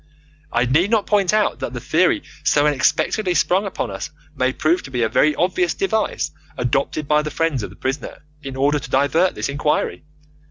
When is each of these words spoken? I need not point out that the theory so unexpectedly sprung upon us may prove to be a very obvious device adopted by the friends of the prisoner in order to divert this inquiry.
I 0.51 0.65
need 0.65 0.89
not 0.89 1.05
point 1.05 1.31
out 1.31 1.59
that 1.59 1.73
the 1.73 1.79
theory 1.79 2.23
so 2.43 2.65
unexpectedly 2.65 3.35
sprung 3.35 3.67
upon 3.67 3.91
us 3.91 4.09
may 4.35 4.51
prove 4.51 4.81
to 4.81 4.89
be 4.89 5.03
a 5.03 5.09
very 5.09 5.35
obvious 5.35 5.75
device 5.75 6.31
adopted 6.57 7.07
by 7.07 7.21
the 7.21 7.29
friends 7.29 7.61
of 7.61 7.69
the 7.69 7.75
prisoner 7.75 8.23
in 8.41 8.55
order 8.55 8.79
to 8.79 8.89
divert 8.89 9.35
this 9.35 9.47
inquiry. 9.47 10.03